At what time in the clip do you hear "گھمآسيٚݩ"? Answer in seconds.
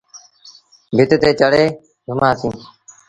2.07-2.59